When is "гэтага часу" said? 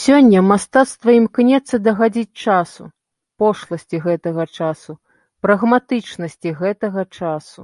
4.06-4.92, 6.64-7.62